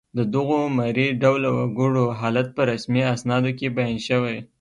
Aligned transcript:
د 0.17 0.19
دغو 0.33 0.59
مري 0.77 1.07
ډوله 1.21 1.49
وګړو 1.59 2.05
حالت 2.19 2.47
په 2.55 2.61
رسمي 2.71 3.01
اسنادو 3.13 3.51
کې 3.57 3.67
بیان 3.77 3.97
شوی 4.07 4.37